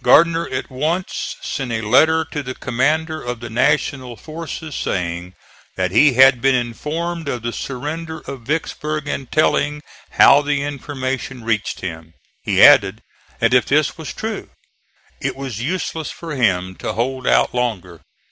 [0.00, 5.34] Gardner at once sent a letter to the commander of the National forces saying
[5.74, 11.42] that he had been informed of the surrender of Vicksburg and telling how the information
[11.42, 12.14] reached him.
[12.44, 13.02] He added
[13.40, 14.50] that if this was true,
[15.20, 18.02] it was useless for him to hold out longer.